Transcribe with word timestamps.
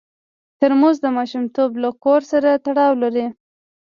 ترموز 0.59 0.97
د 1.01 1.05
ماشومتوب 1.17 1.71
له 1.83 1.89
کور 2.03 2.21
سره 2.31 2.49
تړاو 2.65 2.93
لري. 3.03 3.25